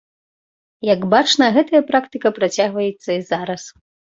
[0.93, 3.61] Як бачна, гэтая практыка працягваецца і зараз.